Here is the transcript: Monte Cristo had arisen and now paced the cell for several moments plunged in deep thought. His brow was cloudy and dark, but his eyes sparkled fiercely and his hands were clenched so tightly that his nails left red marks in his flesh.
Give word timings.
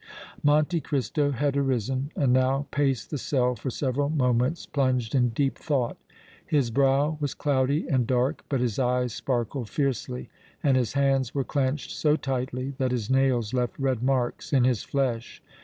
Monte 0.41 0.81
Cristo 0.81 1.29
had 1.29 1.55
arisen 1.55 2.11
and 2.15 2.33
now 2.33 2.65
paced 2.71 3.11
the 3.11 3.19
cell 3.19 3.53
for 3.55 3.69
several 3.69 4.09
moments 4.09 4.65
plunged 4.65 5.13
in 5.13 5.29
deep 5.29 5.59
thought. 5.59 5.95
His 6.43 6.71
brow 6.71 7.17
was 7.19 7.35
cloudy 7.35 7.87
and 7.87 8.07
dark, 8.07 8.43
but 8.49 8.61
his 8.61 8.79
eyes 8.79 9.13
sparkled 9.13 9.69
fiercely 9.69 10.31
and 10.63 10.75
his 10.75 10.93
hands 10.93 11.35
were 11.35 11.43
clenched 11.43 11.91
so 11.91 12.15
tightly 12.15 12.73
that 12.79 12.89
his 12.91 13.11
nails 13.11 13.53
left 13.53 13.77
red 13.77 14.01
marks 14.01 14.51
in 14.51 14.63
his 14.63 14.81
flesh. 14.81 15.39